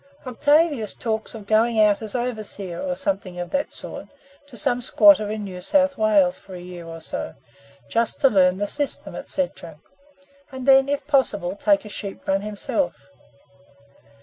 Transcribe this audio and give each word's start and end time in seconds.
"Octavius 0.25 0.95
talks 0.95 1.35
of 1.35 1.45
going 1.45 1.79
out 1.79 2.01
as 2.01 2.15
overseer, 2.15 2.81
or 2.81 2.95
something 2.95 3.39
of 3.39 3.51
that 3.51 3.71
sort, 3.71 4.07
to 4.47 4.57
some 4.57 4.81
squatter 4.81 5.29
in 5.29 5.43
New 5.43 5.61
South 5.61 5.95
Wales 5.95 6.39
for 6.39 6.55
a 6.55 6.59
year 6.59 6.87
or 6.87 6.99
so, 6.99 7.35
just 7.87 8.19
to 8.19 8.27
learn 8.27 8.57
the 8.57 8.67
system, 8.67 9.15
&c., 9.23 9.47
and 10.51 10.67
then, 10.67 10.89
if 10.89 11.05
possible, 11.05 11.55
take 11.55 11.85
a 11.85 11.89
sheep 11.89 12.27
run 12.27 12.41
himself. 12.41 12.95